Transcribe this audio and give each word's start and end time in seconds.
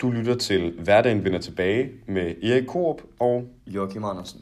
Du 0.00 0.10
lytter 0.10 0.34
til 0.34 0.72
Hverdagen 0.78 1.24
vender 1.24 1.38
tilbage 1.38 1.90
med 2.06 2.42
Erik 2.42 2.66
Korp 2.66 3.02
og 3.18 3.48
Joachim 3.66 4.04
Andersen. 4.04 4.40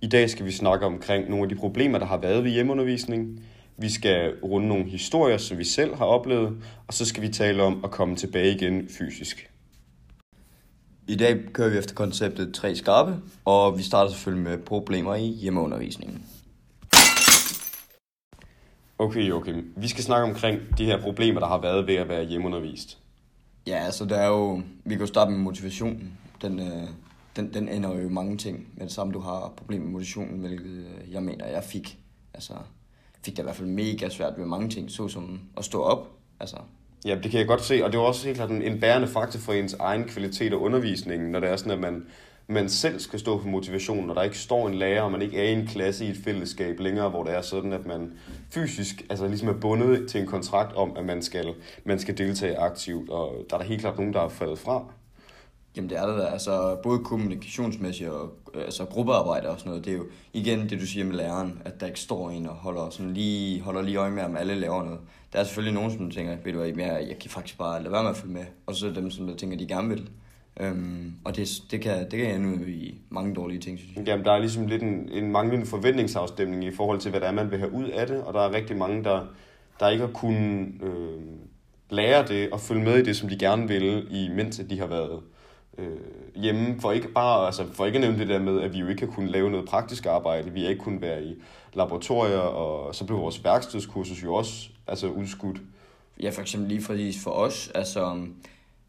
I 0.00 0.06
dag 0.06 0.30
skal 0.30 0.46
vi 0.46 0.52
snakke 0.52 0.86
omkring 0.86 1.30
nogle 1.30 1.42
af 1.42 1.48
de 1.48 1.54
problemer, 1.54 1.98
der 1.98 2.06
har 2.06 2.16
været 2.18 2.44
ved 2.44 2.50
hjemmeundervisning. 2.50 3.40
Vi 3.76 3.90
skal 3.90 4.34
runde 4.42 4.68
nogle 4.68 4.84
historier, 4.84 5.36
som 5.36 5.58
vi 5.58 5.64
selv 5.64 5.94
har 5.94 6.04
oplevet, 6.04 6.56
og 6.86 6.94
så 6.94 7.06
skal 7.06 7.22
vi 7.22 7.28
tale 7.28 7.62
om 7.62 7.84
at 7.84 7.90
komme 7.90 8.16
tilbage 8.16 8.54
igen 8.54 8.88
fysisk. 8.88 9.50
I 11.08 11.16
dag 11.16 11.40
kører 11.52 11.70
vi 11.70 11.78
efter 11.78 11.94
konceptet 11.94 12.54
tre 12.54 12.76
skarpe, 12.76 13.16
og 13.44 13.78
vi 13.78 13.82
starter 13.82 14.10
selvfølgelig 14.10 14.50
med 14.50 14.58
problemer 14.58 15.14
i 15.14 15.26
hjemmeundervisningen. 15.26 16.26
Okay, 18.98 19.30
okay. 19.30 19.54
Vi 19.76 19.88
skal 19.88 20.04
snakke 20.04 20.24
omkring 20.24 20.60
de 20.78 20.84
her 20.84 21.00
problemer, 21.00 21.40
der 21.40 21.46
har 21.46 21.60
været 21.60 21.86
ved 21.86 21.94
at 21.94 22.08
være 22.08 22.24
hjemmeundervist. 22.24 22.98
Ja, 23.66 23.76
altså 23.76 24.04
der 24.04 24.16
er 24.16 24.28
jo, 24.28 24.62
vi 24.84 24.94
kan 24.94 25.00
jo 25.00 25.06
starte 25.06 25.30
med 25.30 25.38
motivationen. 25.38 26.18
Den, 26.42 26.60
øh, 26.60 26.88
den, 27.36 27.54
den 27.54 27.68
ender 27.68 28.00
jo 28.02 28.08
mange 28.08 28.36
ting 28.36 28.68
med 28.74 28.86
det 28.86 28.92
samme. 28.92 29.12
Du 29.12 29.20
har 29.20 29.52
problemer 29.56 29.84
med 29.84 29.92
motivationen, 29.92 30.40
hvilket 30.40 30.66
øh, 30.66 31.12
jeg 31.12 31.22
mener, 31.22 31.46
jeg 31.46 31.64
fik. 31.64 31.98
Altså, 32.34 32.52
fik 33.24 33.36
det 33.36 33.42
i 33.42 33.44
hvert 33.44 33.56
fald 33.56 33.68
mega 33.68 34.08
svært 34.08 34.32
ved 34.36 34.46
mange 34.46 34.68
ting, 34.68 34.90
såsom 34.90 35.40
at 35.56 35.64
stå 35.64 35.82
op. 35.82 36.10
Altså, 36.40 36.56
Ja, 37.04 37.18
det 37.22 37.30
kan 37.30 37.40
jeg 37.40 37.46
godt 37.46 37.64
se, 37.64 37.84
og 37.84 37.92
det 37.92 37.98
er 37.98 38.02
også 38.02 38.26
helt 38.26 38.36
klart 38.36 38.50
en, 38.50 38.62
en 38.62 38.80
bærende 38.80 39.08
faktor 39.08 39.40
for 39.40 39.52
ens 39.52 39.74
egen 39.74 40.04
kvalitet 40.04 40.52
og 40.52 40.60
undervisningen, 40.60 41.30
når 41.30 41.40
det 41.40 41.48
er 41.48 41.56
sådan, 41.56 41.72
at 41.72 41.78
man, 41.78 42.06
man 42.46 42.68
selv 42.68 43.00
skal 43.00 43.18
stå 43.18 43.40
for 43.40 43.48
motivationen, 43.48 44.06
når 44.06 44.14
der 44.14 44.22
ikke 44.22 44.38
står 44.38 44.68
en 44.68 44.74
lærer, 44.74 45.02
og 45.02 45.12
man 45.12 45.22
ikke 45.22 45.38
er 45.38 45.44
i 45.44 45.52
en 45.52 45.66
klasse 45.66 46.06
i 46.06 46.08
et 46.08 46.16
fællesskab 46.24 46.80
længere, 46.80 47.10
hvor 47.10 47.24
det 47.24 47.34
er 47.34 47.42
sådan, 47.42 47.72
at 47.72 47.86
man 47.86 48.12
fysisk 48.50 49.06
altså 49.10 49.28
ligesom 49.28 49.48
er 49.48 49.52
bundet 49.52 50.08
til 50.08 50.20
en 50.20 50.26
kontrakt 50.26 50.72
om, 50.72 50.96
at 50.96 51.04
man 51.04 51.22
skal, 51.22 51.54
man 51.84 51.98
skal 51.98 52.18
deltage 52.18 52.58
aktivt, 52.58 53.10
og 53.10 53.34
der 53.50 53.56
er 53.56 53.60
der 53.60 53.66
helt 53.66 53.80
klart 53.80 53.96
nogen, 53.96 54.12
der 54.12 54.20
er 54.20 54.28
faldet 54.28 54.58
fra. 54.58 54.84
Jamen 55.76 55.90
det 55.90 55.98
er 55.98 56.06
det 56.06 56.18
da. 56.18 56.24
Altså, 56.24 56.76
både 56.82 56.98
kommunikationsmæssigt 56.98 58.10
og 58.10 58.32
altså, 58.54 58.84
gruppearbejde 58.84 59.48
og 59.48 59.58
sådan 59.58 59.70
noget, 59.70 59.84
det 59.84 59.92
er 59.92 59.96
jo 59.96 60.04
igen 60.32 60.68
det, 60.68 60.80
du 60.80 60.86
siger 60.86 61.04
med 61.04 61.14
læreren, 61.14 61.62
at 61.64 61.80
der 61.80 61.86
ikke 61.86 62.00
står 62.00 62.30
en 62.30 62.46
og 62.46 62.54
holder, 62.54 62.90
sådan 62.90 63.14
lige, 63.14 63.60
holder 63.60 63.82
lige 63.82 63.96
øje 63.96 64.10
med, 64.10 64.22
om 64.22 64.36
alle 64.36 64.54
laver 64.54 64.84
noget. 64.84 65.00
Der 65.32 65.38
er 65.38 65.44
selvfølgelig 65.44 65.74
nogen, 65.74 65.98
som 65.98 66.10
tænker, 66.10 66.36
ved 66.44 66.52
du 66.52 66.58
hvad, 66.58 66.68
jeg, 66.68 67.06
jeg 67.08 67.18
kan 67.20 67.30
faktisk 67.30 67.58
bare 67.58 67.82
lade 67.82 67.92
være 67.92 68.02
med 68.02 68.10
at 68.10 68.16
følge 68.16 68.34
med. 68.34 68.44
Og 68.66 68.74
så 68.74 68.86
er 68.86 68.92
dem, 68.92 69.10
som 69.10 69.26
der 69.26 69.36
tænker, 69.36 69.56
de 69.56 69.66
gerne 69.66 69.88
vil. 69.88 70.10
Øhm, 70.60 71.12
og 71.24 71.36
det, 71.36 71.48
det, 71.70 71.80
kan, 71.80 72.10
det 72.10 72.18
kan 72.18 72.34
ende 72.34 72.70
i 72.70 72.94
mange 73.08 73.34
dårlige 73.34 73.60
ting, 73.60 73.78
synes 73.78 73.96
jeg. 73.96 74.06
Jamen, 74.06 74.24
der 74.24 74.32
er 74.32 74.38
ligesom 74.38 74.66
lidt 74.66 74.82
en, 74.82 75.08
en 75.12 75.32
manglende 75.32 75.66
forventningsafstemning 75.66 76.64
i 76.64 76.74
forhold 76.74 77.00
til, 77.00 77.10
hvad 77.10 77.20
det 77.20 77.28
er, 77.28 77.32
man 77.32 77.50
vil 77.50 77.58
have 77.58 77.72
ud 77.72 77.88
af 77.88 78.06
det, 78.06 78.22
og 78.22 78.34
der 78.34 78.40
er 78.40 78.52
rigtig 78.52 78.76
mange, 78.76 79.04
der, 79.04 79.26
der 79.80 79.88
ikke 79.88 80.06
har 80.06 80.12
kunnet 80.12 80.82
øh, 80.82 81.20
lære 81.90 82.26
det 82.26 82.50
og 82.50 82.60
følge 82.60 82.84
med 82.84 82.98
i 82.98 83.02
det, 83.02 83.16
som 83.16 83.28
de 83.28 83.38
gerne 83.38 83.68
vil, 83.68 84.06
imens 84.10 84.60
de 84.70 84.78
har 84.78 84.86
været 84.86 85.20
øh, 85.78 85.86
hjemme, 86.34 86.80
for 86.80 86.92
ikke 86.92 87.08
bare, 87.08 87.46
altså 87.46 87.64
for 87.72 87.86
ikke 87.86 87.98
at 87.98 88.04
nævne 88.04 88.18
det 88.18 88.28
der 88.28 88.38
med, 88.38 88.60
at 88.60 88.72
vi 88.72 88.78
jo 88.78 88.88
ikke 88.88 89.06
har 89.06 89.12
kunnet 89.12 89.30
lave 89.30 89.50
noget 89.50 89.68
praktisk 89.68 90.06
arbejde, 90.06 90.50
vi 90.50 90.62
har 90.62 90.68
ikke 90.68 90.82
kunnet 90.82 91.00
være 91.00 91.24
i 91.24 91.34
laboratorier, 91.72 92.38
og 92.38 92.94
så 92.94 93.04
blev 93.06 93.18
vores 93.18 93.44
værkstedskursus 93.44 94.24
jo 94.24 94.34
også 94.34 94.68
altså 94.86 95.08
udskudt. 95.08 95.60
Ja, 96.22 96.30
for 96.30 96.40
eksempel 96.40 96.68
lige 96.68 96.86
præcis 96.86 97.22
for 97.22 97.30
os, 97.30 97.70
altså 97.74 98.26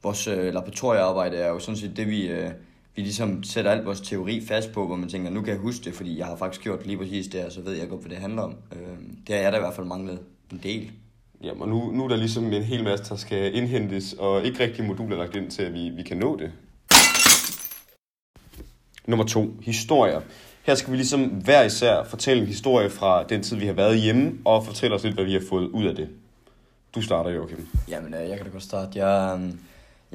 vores 0.06 0.28
øh, 0.28 0.54
laboratoriearbejde 0.54 1.38
er 1.38 1.50
jo 1.50 1.60
sådan 1.60 1.78
set 1.78 1.98
det, 1.98 2.08
vi, 2.08 2.28
øh, 2.28 2.50
vi 2.96 3.02
ligesom 3.02 3.44
sætter 3.44 3.72
alt 3.72 3.86
vores 3.86 4.02
teori 4.02 4.46
fast 4.48 4.72
på, 4.72 4.88
hvor 4.88 4.96
man 4.96 5.10
tænker, 5.10 5.30
nu 5.30 5.42
kan 5.42 5.54
jeg 5.54 5.60
huske 5.62 5.86
det, 5.86 5.94
fordi 5.94 6.18
jeg 6.18 6.26
har 6.26 6.36
faktisk 6.36 6.64
gjort 6.64 6.86
lige 6.86 6.98
præcis 6.98 7.28
det, 7.28 7.46
og 7.46 7.52
så 7.52 7.62
ved 7.62 7.74
jeg 7.74 7.90
godt, 7.90 8.02
hvad 8.02 8.10
det 8.10 8.18
handler 8.18 8.42
om. 8.42 8.56
Øh, 8.72 8.98
det 9.28 9.36
har 9.36 9.42
jeg 9.42 9.52
da 9.52 9.58
i 9.58 9.60
hvert 9.60 9.74
fald 9.74 9.88
manglet 9.88 10.20
en 10.52 10.60
del. 10.64 10.92
Jamen, 11.44 11.62
og 11.62 11.70
nu, 11.70 11.92
nu 11.92 12.04
er 12.04 12.08
der 12.08 12.16
ligesom 12.16 12.54
en 12.54 12.64
hel 12.64 12.84
masse, 12.84 13.06
der 13.10 13.16
skal 13.16 13.56
indhentes, 13.56 14.14
og 14.14 14.46
ikke 14.46 14.60
rigtig 14.60 14.86
moduler 14.86 15.18
lagt 15.18 15.36
ind 15.36 15.52
til, 15.52 15.64
at 15.64 15.74
vi, 15.74 15.90
vi 15.90 16.04
kan 16.04 16.18
nå 16.18 16.38
det. 16.38 16.52
Nummer 19.08 19.26
to, 19.26 19.54
historier. 19.62 20.22
Her 20.64 20.76
skal 20.76 20.92
vi 20.92 20.98
ligesom 20.98 21.22
hver 21.22 21.64
især 21.64 22.04
fortælle 22.04 22.42
en 22.42 22.48
historie 22.48 22.90
fra 22.90 23.24
den 23.24 23.44
tid, 23.44 23.58
vi 23.58 23.66
har 23.66 23.74
været 23.74 24.00
hjemme, 24.00 24.34
og 24.46 24.66
fortælle 24.66 24.96
os 24.96 25.04
lidt, 25.04 25.16
hvad 25.16 25.26
vi 25.26 25.34
har 25.34 25.44
fået 25.50 25.68
ud 25.68 25.86
af 25.86 25.96
det. 25.96 26.10
Du 26.96 27.02
starter, 27.02 27.32
Joachim. 27.32 27.68
Jamen, 27.90 28.14
øh, 28.14 28.30
jeg 28.30 28.38
kan 28.38 28.46
da 28.46 28.52
godt 28.52 28.64
starte. 28.64 29.00
Jeg, 29.00 29.40
øh, 29.40 29.54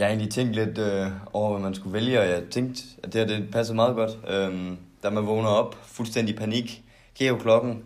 jeg 0.01 0.09
har 0.09 0.13
egentlig 0.13 0.33
tænkt 0.33 0.55
lidt 0.55 0.79
øh, 0.79 1.07
over, 1.33 1.51
hvad 1.51 1.61
man 1.61 1.75
skulle 1.75 1.93
vælge, 1.93 2.21
og 2.21 2.29
jeg 2.29 2.43
tænkte, 2.51 2.83
at 3.03 3.13
det 3.13 3.21
her 3.21 3.37
det 3.37 3.51
passede 3.53 3.77
meget 3.77 3.95
godt. 3.95 4.19
Øhm, 4.29 4.77
da 5.03 5.11
man 5.11 5.27
vågner 5.27 5.49
op, 5.49 5.79
fuldstændig 5.83 6.37
panik, 6.37 6.83
kigger 7.15 7.39
klokken, 7.39 7.85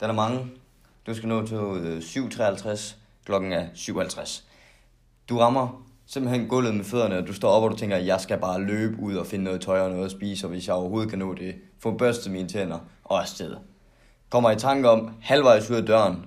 den 0.00 0.10
er 0.10 0.12
mange. 0.12 0.46
Du 1.06 1.14
skal 1.14 1.28
nå 1.28 1.46
til 1.46 1.56
øh, 1.56 1.98
7.53, 1.98 2.94
klokken 3.24 3.52
er 3.52 3.66
7.50. 3.74 4.42
Du 5.28 5.38
rammer 5.38 5.82
simpelthen 6.06 6.48
gulvet 6.48 6.74
med 6.74 6.84
fødderne, 6.84 7.18
og 7.18 7.26
du 7.26 7.32
står 7.32 7.50
op, 7.50 7.62
og 7.62 7.70
du 7.70 7.76
tænker, 7.76 7.96
at 7.96 8.06
jeg 8.06 8.20
skal 8.20 8.38
bare 8.38 8.62
løbe 8.62 9.02
ud 9.02 9.14
og 9.14 9.26
finde 9.26 9.44
noget 9.44 9.60
tøj 9.60 9.80
og 9.80 9.90
noget 9.90 10.04
at 10.04 10.10
spise, 10.10 10.46
og 10.46 10.50
hvis 10.50 10.66
jeg 10.66 10.74
overhovedet 10.74 11.10
kan 11.10 11.18
nå 11.18 11.34
det, 11.34 11.54
få 11.78 11.96
børstet 11.96 12.32
mine 12.32 12.48
tænder 12.48 12.78
og 13.04 13.20
afsted. 13.20 13.56
Kommer 14.30 14.50
i 14.50 14.56
tanke 14.56 14.90
om, 14.90 15.10
halvvejs 15.20 15.70
ud 15.70 15.76
af 15.76 15.86
døren, 15.86 16.26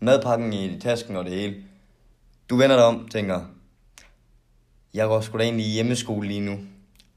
madpakken 0.00 0.52
i 0.52 0.80
tasken 0.80 1.16
og 1.16 1.24
det 1.24 1.32
hele. 1.32 1.54
Du 2.50 2.56
vender 2.56 2.76
dig 2.76 2.84
om, 2.84 3.08
tænker, 3.08 3.40
jeg 4.94 5.06
går 5.06 5.20
sgu 5.20 5.38
da 5.38 5.42
egentlig 5.42 5.66
i 5.66 5.70
hjemmeskole 5.70 6.28
lige 6.28 6.40
nu, 6.40 6.58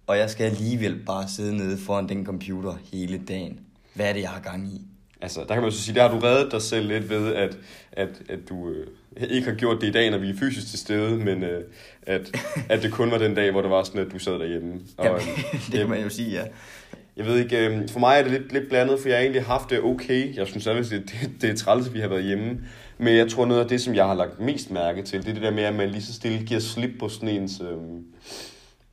og 0.07 0.17
jeg 0.17 0.29
skal 0.29 0.43
alligevel 0.43 0.95
bare 1.05 1.27
sidde 1.27 1.57
nede 1.57 1.77
foran 1.77 2.09
den 2.09 2.25
computer 2.25 2.73
hele 2.93 3.21
dagen. 3.27 3.59
Hvad 3.93 4.09
er 4.09 4.13
det, 4.13 4.21
jeg 4.21 4.29
har 4.29 4.41
gang 4.41 4.67
i? 4.67 4.81
Altså, 5.21 5.39
der 5.47 5.53
kan 5.53 5.63
man 5.63 5.71
så 5.71 5.81
sige, 5.81 5.95
der 5.95 6.01
har 6.01 6.19
du 6.19 6.19
reddet 6.19 6.51
dig 6.51 6.61
selv 6.61 6.87
lidt 6.87 7.09
ved, 7.09 7.35
at, 7.35 7.57
at, 7.91 8.09
at 8.29 8.39
du 8.49 8.69
øh, 8.69 8.87
ikke 9.29 9.47
har 9.47 9.55
gjort 9.55 9.81
det 9.81 9.87
i 9.87 9.91
dag, 9.91 10.11
når 10.11 10.17
vi 10.17 10.29
er 10.29 10.35
fysisk 10.39 10.67
til 10.67 10.79
stede, 10.79 11.17
men 11.17 11.43
øh, 11.43 11.63
at, 12.01 12.31
at 12.69 12.83
det 12.83 12.91
kun 12.91 13.11
var 13.11 13.17
den 13.17 13.35
dag, 13.35 13.51
hvor 13.51 13.61
det 13.61 13.71
var 13.71 13.83
sådan, 13.83 14.01
at 14.01 14.11
du 14.11 14.19
sad 14.19 14.33
derhjemme. 14.33 14.73
Og, 14.97 15.05
Jamen, 15.05 15.21
det 15.71 15.79
kan 15.79 15.89
man 15.89 16.01
jo 16.01 16.09
sige, 16.09 16.31
ja. 16.31 16.43
Jeg 17.17 17.25
ved 17.25 17.39
ikke, 17.39 17.67
øh, 17.67 17.89
for 17.89 17.99
mig 17.99 18.19
er 18.19 18.23
det 18.23 18.31
lidt, 18.31 18.53
lidt 18.53 18.69
blandet, 18.69 18.99
for 18.99 19.09
jeg 19.09 19.17
har 19.17 19.21
egentlig 19.21 19.43
haft 19.43 19.69
det 19.69 19.83
okay. 19.83 20.35
Jeg 20.35 20.47
synes 20.47 20.67
at 20.67 20.75
det, 20.75 20.91
det, 20.91 21.31
det 21.41 21.49
er 21.49 21.55
træls, 21.55 21.87
at 21.87 21.93
vi 21.93 21.99
har 21.99 22.07
været 22.07 22.23
hjemme. 22.23 22.59
Men 22.97 23.15
jeg 23.15 23.29
tror, 23.31 23.45
noget 23.45 23.61
af 23.61 23.67
det, 23.67 23.81
som 23.81 23.95
jeg 23.95 24.05
har 24.05 24.13
lagt 24.13 24.39
mest 24.39 24.71
mærke 24.71 25.01
til, 25.01 25.21
det 25.21 25.29
er 25.29 25.33
det 25.33 25.43
der 25.43 25.51
med, 25.51 25.63
at 25.63 25.75
man 25.75 25.89
lige 25.89 26.01
så 26.01 26.13
stille 26.13 26.45
giver 26.45 26.59
slip 26.59 26.99
på 26.99 27.09
sådan 27.09 27.29
ens... 27.29 27.61
Øh, 27.61 27.77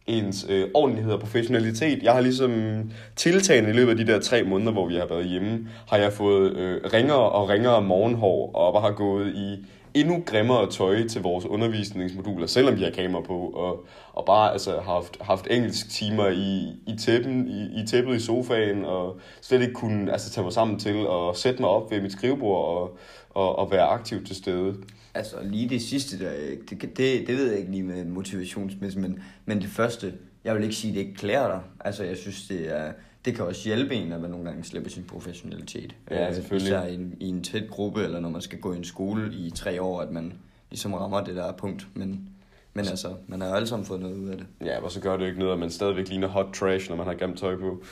ens 0.07 0.47
øh, 0.49 0.69
ordentlighed 0.75 1.13
og 1.13 1.21
professionalitet. 1.21 2.03
Jeg 2.03 2.13
har 2.13 2.21
ligesom 2.21 2.83
tiltagende 3.17 3.71
i 3.71 3.73
løbet 3.73 3.91
af 3.91 3.97
de 3.97 4.13
der 4.13 4.21
tre 4.21 4.43
måneder, 4.43 4.73
hvor 4.73 4.89
vi 4.89 4.95
har 4.95 5.07
været 5.07 5.29
hjemme, 5.29 5.69
har 5.89 5.97
jeg 5.97 6.13
fået 6.13 6.57
øh, 6.57 6.81
ringere 6.93 7.31
og 7.31 7.49
ringere 7.49 7.83
morgenhår, 7.83 8.53
og 8.55 8.73
bare 8.73 8.83
har 8.83 8.97
gået 8.97 9.35
i 9.35 9.67
endnu 9.95 10.23
grimmere 10.27 10.71
tøj 10.71 11.09
til 11.09 11.23
vores 11.23 11.47
undervisningsmoduler, 11.47 12.47
selvom 12.47 12.77
vi 12.77 12.83
har 12.83 12.91
kamera 12.91 13.23
på, 13.23 13.39
og, 13.55 13.85
og 14.13 14.25
bare 14.25 14.53
altså, 14.53 14.81
haft, 14.81 15.17
haft 15.21 15.47
engelsk 15.51 15.91
timer 15.91 16.29
i, 16.29 16.73
i, 16.87 16.97
tæppen, 16.99 17.49
i, 17.49 17.83
i 17.83 17.87
tæppet 17.87 18.17
i 18.17 18.21
sofaen, 18.21 18.85
og 18.85 19.17
slet 19.43 19.61
ikke 19.61 19.73
kunne 19.73 20.13
altså, 20.13 20.31
tage 20.31 20.45
mig 20.45 20.53
sammen 20.53 20.79
til 20.79 21.07
at 21.11 21.37
sætte 21.37 21.61
mig 21.61 21.71
op 21.71 21.91
ved 21.91 22.01
mit 22.01 22.13
skrivebord 22.13 22.65
og, 22.65 22.97
og, 23.35 23.59
og 23.59 23.71
være 23.71 23.83
aktiv 23.83 24.25
til 24.25 24.37
stede. 24.37 24.77
Altså 25.15 25.37
lige 25.43 25.69
det 25.69 25.83
sidste, 25.83 26.19
der, 26.19 26.31
det, 26.71 26.83
det, 26.83 27.27
det 27.27 27.29
ved 27.29 27.51
jeg 27.51 27.59
ikke 27.59 27.71
lige 27.71 27.83
med 27.83 28.05
motivationsmæssigt, 28.05 29.03
men, 29.03 29.23
men 29.45 29.61
det 29.61 29.69
første, 29.69 30.15
jeg 30.45 30.55
vil 30.55 30.63
ikke 30.63 30.75
sige, 30.75 30.91
at 30.91 30.95
det 30.95 31.01
ikke 31.01 31.15
klæder 31.15 31.47
dig. 31.47 31.61
Altså 31.81 32.05
jeg 32.05 32.17
synes, 32.17 32.49
det, 32.49 32.77
er, 32.77 32.93
det 33.25 33.35
kan 33.35 33.45
også 33.45 33.69
hjælpe 33.69 33.95
en, 33.95 34.13
at 34.13 34.21
man 34.21 34.31
nogle 34.31 34.45
gange 34.45 34.65
slipper 34.65 34.91
sin 34.91 35.05
professionalitet. 35.05 35.97
Ja, 36.11 36.33
selvfølgelig. 36.33 36.69
Især 36.69 36.83
i 36.87 36.95
en, 36.95 37.15
i 37.21 37.29
en 37.29 37.43
tæt 37.43 37.71
gruppe, 37.71 38.03
eller 38.03 38.21
når 38.21 38.29
man 38.29 38.41
skal 38.41 38.59
gå 38.59 38.73
i 38.73 38.77
en 38.77 38.85
skole 38.85 39.35
i 39.35 39.51
tre 39.51 39.83
år, 39.83 40.01
at 40.01 40.11
man 40.11 40.33
ligesom 40.71 40.95
rammer 40.95 41.25
det 41.25 41.37
der 41.37 41.53
punkt. 41.53 41.87
Men, 41.95 42.29
men 42.75 42.87
altså, 42.87 43.15
man 43.27 43.41
har 43.41 43.49
jo 43.49 43.55
alle 43.55 43.69
sammen 43.69 43.87
fået 43.87 44.01
noget 44.01 44.17
ud 44.17 44.29
af 44.29 44.37
det. 44.37 44.47
Ja, 44.61 44.81
og 44.81 44.91
så 44.91 45.01
gør 45.01 45.13
det 45.13 45.21
jo 45.21 45.27
ikke 45.27 45.39
noget, 45.39 45.53
at 45.53 45.59
man 45.59 45.71
stadigvæk 45.71 46.09
ligner 46.09 46.29
hot 46.29 46.47
trash, 46.55 46.89
når 46.89 46.97
man 46.97 47.07
har 47.07 47.15
grimt 47.15 47.39
tøj 47.39 47.57
på. 47.57 47.83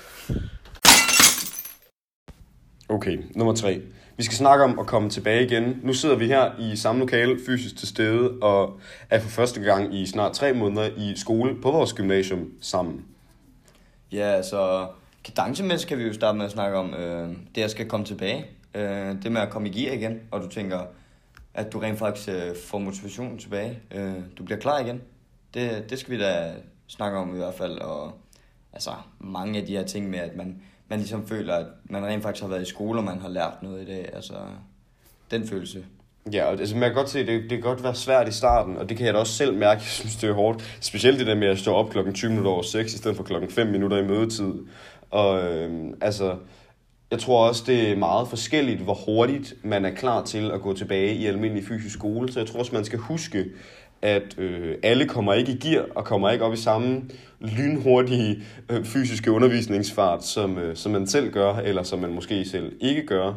Okay, 2.92 3.18
nummer 3.34 3.54
tre. 3.54 3.82
Vi 4.16 4.22
skal 4.22 4.36
snakke 4.36 4.64
om 4.64 4.78
at 4.78 4.86
komme 4.86 5.10
tilbage 5.10 5.44
igen. 5.44 5.80
Nu 5.82 5.94
sidder 5.94 6.16
vi 6.16 6.26
her 6.26 6.50
i 6.58 6.76
samme 6.76 7.00
lokale, 7.00 7.38
fysisk 7.46 7.76
til 7.76 7.88
stede, 7.88 8.30
og 8.42 8.80
er 9.10 9.20
for 9.20 9.28
første 9.28 9.60
gang 9.60 9.94
i 9.94 10.06
snart 10.06 10.32
tre 10.32 10.52
måneder 10.52 10.90
i 10.96 11.12
skole 11.16 11.54
på 11.62 11.70
vores 11.70 11.92
gymnasium 11.92 12.50
sammen. 12.60 13.04
Ja, 14.12 14.26
altså, 14.26 14.88
kadencemæssigt 15.24 15.88
kan 15.88 15.98
vi 15.98 16.02
jo 16.02 16.12
starte 16.12 16.38
med 16.38 16.44
at 16.44 16.50
snakke 16.50 16.78
om 16.78 16.94
øh, 16.94 17.28
det, 17.54 17.62
at 17.62 17.70
skal 17.70 17.88
komme 17.88 18.06
tilbage. 18.06 18.46
Øh, 18.74 19.22
det 19.22 19.32
med 19.32 19.40
at 19.40 19.50
komme 19.50 19.68
i 19.68 19.82
gear 19.82 19.94
igen, 19.94 20.20
og 20.30 20.40
du 20.40 20.48
tænker, 20.48 20.80
at 21.54 21.72
du 21.72 21.78
rent 21.78 21.98
faktisk 21.98 22.28
øh, 22.28 22.56
får 22.66 22.78
motivationen 22.78 23.38
tilbage. 23.38 23.78
Øh, 23.90 24.14
du 24.38 24.44
bliver 24.44 24.58
klar 24.58 24.78
igen. 24.78 25.00
Det, 25.54 25.90
det 25.90 25.98
skal 25.98 26.14
vi 26.14 26.20
da 26.20 26.52
snakke 26.86 27.18
om 27.18 27.34
i 27.34 27.38
hvert 27.38 27.54
fald, 27.54 27.78
og 27.78 28.12
altså 28.72 28.90
mange 29.18 29.60
af 29.60 29.66
de 29.66 29.76
her 29.76 29.84
ting 29.84 30.10
med, 30.10 30.18
at 30.18 30.36
man, 30.36 30.62
man 30.92 30.98
ligesom 30.98 31.26
føler, 31.26 31.54
at 31.54 31.66
man 31.84 32.04
rent 32.04 32.22
faktisk 32.22 32.42
har 32.42 32.48
været 32.48 32.62
i 32.62 32.70
skole, 32.70 32.98
og 33.00 33.04
man 33.04 33.20
har 33.20 33.28
lært 33.28 33.62
noget 33.62 33.82
i 33.82 33.84
det. 33.84 34.06
Altså, 34.12 34.34
den 35.30 35.46
følelse. 35.46 35.84
Ja, 36.32 36.44
og 36.44 36.50
altså, 36.50 36.76
man 36.76 36.88
kan 36.88 36.94
godt 36.94 37.10
se, 37.10 37.20
at 37.20 37.26
det, 37.26 37.42
det 37.42 37.50
kan 37.50 37.60
godt 37.60 37.82
være 37.82 37.94
svært 37.94 38.28
i 38.28 38.32
starten, 38.32 38.76
og 38.76 38.88
det 38.88 38.96
kan 38.96 39.06
jeg 39.06 39.14
da 39.14 39.18
også 39.18 39.32
selv 39.32 39.54
mærke, 39.54 39.80
jeg 39.84 39.90
synes, 39.90 40.16
det 40.16 40.30
er 40.30 40.34
hårdt. 40.34 40.76
Specielt 40.80 41.18
det 41.18 41.26
der 41.26 41.34
med 41.34 41.48
at 41.48 41.58
stå 41.58 41.74
op 41.74 41.90
klokken 41.90 42.14
20 42.14 42.30
minutter 42.30 42.50
over 42.50 42.62
6, 42.62 42.94
i 42.94 42.98
stedet 42.98 43.16
for 43.16 43.24
klokken 43.24 43.50
5 43.50 43.66
minutter 43.66 43.96
i 43.96 44.06
mødetid. 44.06 44.52
Og 45.10 45.42
øhm, 45.42 45.94
altså, 46.00 46.36
jeg 47.10 47.18
tror 47.18 47.48
også, 47.48 47.62
det 47.66 47.90
er 47.90 47.96
meget 47.96 48.28
forskelligt, 48.28 48.80
hvor 48.80 48.94
hurtigt 48.94 49.54
man 49.64 49.84
er 49.84 49.94
klar 49.94 50.24
til 50.24 50.50
at 50.50 50.60
gå 50.60 50.72
tilbage 50.72 51.14
i 51.14 51.26
almindelig 51.26 51.64
fysisk 51.64 51.94
skole. 51.94 52.32
Så 52.32 52.40
jeg 52.40 52.48
tror 52.48 52.58
også, 52.58 52.74
man 52.74 52.84
skal 52.84 52.98
huske, 52.98 53.44
at 54.02 54.38
øh, 54.38 54.78
alle 54.82 55.08
kommer 55.08 55.34
ikke 55.34 55.52
i 55.52 55.56
gear 55.56 55.86
og 55.94 56.04
kommer 56.04 56.30
ikke 56.30 56.44
op 56.44 56.52
i 56.52 56.56
samme 56.56 57.02
lynhurtige 57.40 58.42
øh, 58.68 58.84
fysiske 58.84 59.30
undervisningsfart, 59.30 60.24
som, 60.24 60.58
øh, 60.58 60.76
som 60.76 60.92
man 60.92 61.06
selv 61.06 61.32
gør, 61.32 61.54
eller 61.54 61.82
som 61.82 61.98
man 61.98 62.12
måske 62.12 62.44
selv 62.44 62.72
ikke 62.80 63.06
gør. 63.06 63.34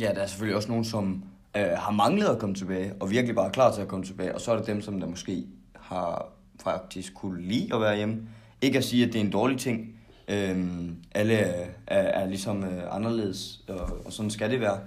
Ja, 0.00 0.10
der 0.14 0.20
er 0.20 0.26
selvfølgelig 0.26 0.56
også 0.56 0.68
nogen, 0.68 0.84
som 0.84 1.22
øh, 1.56 1.62
har 1.62 1.90
manglet 1.90 2.26
at 2.26 2.38
komme 2.38 2.54
tilbage, 2.54 2.92
og 3.00 3.10
virkelig 3.10 3.34
bare 3.34 3.46
er 3.46 3.50
klar 3.50 3.72
til 3.72 3.82
at 3.82 3.88
komme 3.88 4.04
tilbage. 4.04 4.34
Og 4.34 4.40
så 4.40 4.52
er 4.52 4.56
det 4.56 4.66
dem, 4.66 4.82
som 4.82 5.00
der 5.00 5.06
måske 5.06 5.44
har 5.76 6.28
faktisk 6.62 7.14
kunne 7.14 7.42
lide 7.42 7.74
at 7.74 7.80
være 7.80 7.96
hjemme. 7.96 8.16
Ikke 8.62 8.78
at 8.78 8.84
sige, 8.84 9.06
at 9.06 9.12
det 9.12 9.20
er 9.20 9.24
en 9.24 9.30
dårlig 9.30 9.58
ting. 9.58 9.94
Øh, 10.28 10.66
alle 11.14 11.34
er, 11.34 11.66
er, 11.86 12.00
er 12.00 12.26
ligesom 12.26 12.64
øh, 12.64 12.96
anderledes, 12.96 13.60
og, 13.68 14.06
og 14.06 14.12
sådan 14.12 14.30
skal 14.30 14.50
det 14.50 14.60
være. 14.60 14.78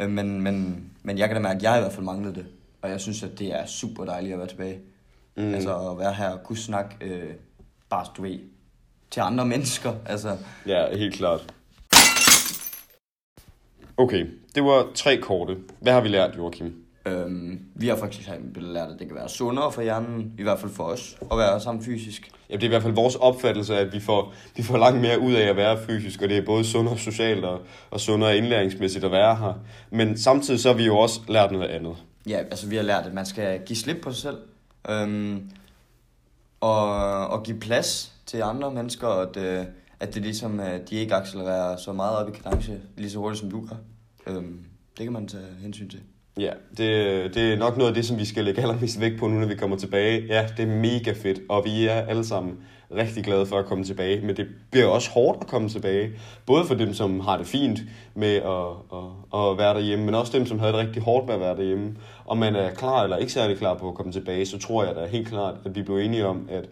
Øh, 0.00 0.10
men, 0.10 0.40
men, 0.40 0.84
men 1.02 1.18
jeg 1.18 1.28
kan 1.28 1.36
da 1.36 1.42
mærke, 1.42 1.56
at 1.56 1.62
jeg 1.62 1.76
i 1.76 1.80
hvert 1.80 1.92
fald 1.92 2.04
manglede 2.04 2.34
det. 2.34 2.46
Og 2.82 2.90
jeg 2.90 3.00
synes, 3.00 3.22
at 3.22 3.38
det 3.38 3.54
er 3.54 3.66
super 3.66 4.04
dejligt 4.04 4.32
at 4.32 4.38
være 4.38 4.48
tilbage. 4.48 4.78
Mm. 5.36 5.54
Altså 5.54 5.90
at 5.90 5.98
være 5.98 6.14
her 6.14 6.30
og 6.30 6.42
kunne 6.42 6.58
snakke, 6.58 6.96
øh, 7.00 7.34
bare 7.90 8.06
du 8.16 8.22
ved, 8.22 8.38
til 9.10 9.20
andre 9.20 9.46
mennesker. 9.54 9.94
Altså, 10.06 10.36
Ja, 10.66 10.96
helt 10.96 11.14
klart. 11.14 11.54
Okay, 13.96 14.26
det 14.54 14.64
var 14.64 14.86
tre 14.94 15.16
korte. 15.16 15.56
Hvad 15.80 15.92
har 15.92 16.00
vi 16.00 16.08
lært, 16.08 16.36
Joachim? 16.36 16.84
øhm, 17.08 17.60
vi 17.74 17.88
har 17.88 17.96
faktisk 17.96 18.28
lært, 18.56 18.88
at 18.90 18.98
det 18.98 19.06
kan 19.06 19.16
være 19.16 19.28
sundere 19.28 19.72
for 19.72 19.82
hjernen, 19.82 20.32
i 20.38 20.42
hvert 20.42 20.58
fald 20.58 20.72
for 20.72 20.84
os, 20.84 21.16
at 21.32 21.38
være 21.38 21.60
sammen 21.60 21.84
fysisk. 21.84 22.30
Ja, 22.50 22.54
det 22.54 22.62
er 22.62 22.66
i 22.66 22.68
hvert 22.68 22.82
fald 22.82 22.94
vores 22.94 23.14
opfattelse, 23.14 23.76
at 23.76 23.92
vi 23.92 24.00
får, 24.00 24.32
vi 24.56 24.62
får 24.62 24.78
langt 24.78 25.00
mere 25.00 25.18
ud 25.18 25.32
af 25.32 25.48
at 25.48 25.56
være 25.56 25.78
fysisk, 25.86 26.22
og 26.22 26.28
det 26.28 26.36
er 26.36 26.44
både 26.46 26.64
sundere 26.64 26.98
socialt 26.98 27.44
og, 27.44 27.60
og 27.90 28.00
sundere 28.00 28.36
indlæringsmæssigt 28.36 29.04
at 29.04 29.10
være 29.10 29.36
her. 29.36 29.52
Men 29.90 30.18
samtidig 30.18 30.60
så 30.60 30.68
har 30.68 30.76
vi 30.76 30.86
jo 30.86 30.98
også 30.98 31.20
lært 31.28 31.52
noget 31.52 31.68
andet. 31.68 31.96
Ja, 32.28 32.38
altså 32.38 32.66
vi 32.66 32.76
har 32.76 32.82
lært, 32.82 33.06
at 33.06 33.14
man 33.14 33.26
skal 33.26 33.60
give 33.66 33.76
slip 33.76 34.02
på 34.02 34.12
sig 34.12 34.22
selv. 34.22 34.38
Øhm, 34.90 35.50
og, 36.60 37.26
og 37.28 37.42
give 37.44 37.60
plads 37.60 38.12
til 38.26 38.42
andre 38.42 38.70
mennesker, 38.70 39.08
at, 39.08 39.36
øh, 39.36 39.66
at 40.00 40.14
det 40.14 40.22
ligesom, 40.22 40.60
at 40.60 40.90
de 40.90 40.94
ikke 40.94 41.14
accelererer 41.14 41.76
så 41.76 41.92
meget 41.92 42.16
op 42.16 42.28
i 42.28 42.32
kadence, 42.32 42.80
lige 42.96 43.10
så 43.10 43.18
hurtigt 43.18 43.40
som 43.40 43.50
du 43.50 43.66
gør. 43.66 43.76
Øhm, 44.26 44.64
det 44.98 45.04
kan 45.04 45.12
man 45.12 45.28
tage 45.28 45.54
hensyn 45.60 45.88
til. 45.88 46.00
Ja, 46.38 46.52
det, 46.76 47.34
det 47.34 47.52
er 47.52 47.56
nok 47.56 47.76
noget 47.76 47.88
af 47.88 47.94
det, 47.94 48.04
som 48.04 48.18
vi 48.18 48.24
skal 48.24 48.44
lægge 48.44 48.62
allermest 48.62 49.00
vægt 49.00 49.18
på 49.18 49.28
nu, 49.28 49.38
når 49.40 49.46
vi 49.46 49.54
kommer 49.54 49.76
tilbage. 49.76 50.26
Ja, 50.26 50.46
det 50.56 50.62
er 50.62 50.76
mega 50.76 51.12
fedt, 51.12 51.40
og 51.48 51.64
vi 51.64 51.86
er 51.86 52.06
alle 52.06 52.24
sammen 52.24 52.56
rigtig 52.94 53.24
glade 53.24 53.46
for 53.46 53.58
at 53.58 53.66
komme 53.66 53.84
tilbage. 53.84 54.26
Men 54.26 54.36
det 54.36 54.46
bliver 54.70 54.86
også 54.86 55.10
hårdt 55.10 55.38
at 55.40 55.46
komme 55.46 55.68
tilbage. 55.68 56.10
Både 56.46 56.64
for 56.64 56.74
dem, 56.74 56.94
som 56.94 57.20
har 57.20 57.36
det 57.36 57.46
fint 57.46 57.80
med 58.14 58.34
at, 58.34 58.98
at, 58.98 59.50
at 59.50 59.58
være 59.58 59.74
derhjemme, 59.74 60.04
men 60.04 60.14
også 60.14 60.38
dem, 60.38 60.46
som 60.46 60.58
havde 60.58 60.72
det 60.72 60.80
rigtig 60.80 61.02
hårdt 61.02 61.26
med 61.26 61.34
at 61.34 61.40
være 61.40 61.56
derhjemme. 61.56 61.96
Om 62.26 62.38
man 62.38 62.56
er 62.56 62.74
klar 62.74 63.02
eller 63.02 63.16
ikke 63.16 63.32
særlig 63.32 63.58
klar 63.58 63.74
på 63.74 63.88
at 63.88 63.94
komme 63.94 64.12
tilbage, 64.12 64.46
så 64.46 64.58
tror 64.58 64.84
jeg 64.84 64.94
da 64.96 65.06
helt 65.06 65.28
klart, 65.28 65.54
at 65.64 65.74
vi 65.74 65.82
blev 65.82 65.96
enige 65.96 66.26
om, 66.26 66.48
at, 66.50 66.64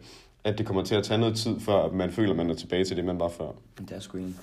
at 0.45 0.59
det 0.59 0.67
kommer 0.67 0.83
til 0.83 0.95
at 0.95 1.05
tage 1.05 1.19
noget 1.19 1.37
tid, 1.37 1.61
før 1.61 1.93
man 1.93 2.11
føler, 2.11 2.31
at 2.31 2.37
man 2.37 2.51
er 2.51 2.55
tilbage 2.55 2.85
til 2.85 2.97
det, 2.97 3.05
man 3.05 3.21
var 3.21 3.29
før. 3.29 3.49
Det 3.79 3.97
er 3.97 4.01
sgu 4.01 4.19
enig. 4.19 4.35